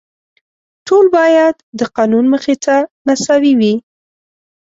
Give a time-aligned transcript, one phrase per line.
[0.87, 2.75] ټول باید د قانون مخې ته
[3.07, 3.73] مساوي وي.